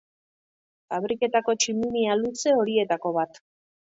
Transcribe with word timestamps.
Fabriketako 0.93 1.53
tximinia 1.59 2.15
luze 2.21 2.55
horietako 2.63 3.13
bat. 3.19 3.39